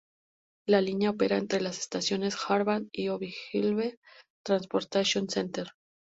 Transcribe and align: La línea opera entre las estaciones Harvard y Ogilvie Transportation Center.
La 0.65 0.81
línea 0.81 1.11
opera 1.11 1.37
entre 1.37 1.61
las 1.61 1.77
estaciones 1.77 2.35
Harvard 2.47 2.85
y 2.91 3.09
Ogilvie 3.09 3.99
Transportation 4.43 5.29
Center. 5.29 5.73